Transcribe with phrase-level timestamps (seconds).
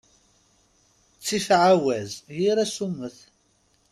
[1.21, 3.17] Ttif ɛawaz, yir asummet.